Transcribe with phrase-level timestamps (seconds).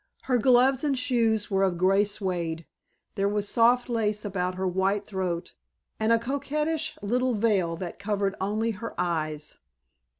[0.23, 2.65] Her gloves and shoes were of grey suede,
[3.13, 5.53] there was soft lace about her white throat
[5.99, 9.57] and a coquettish little veil that covered only her eyes.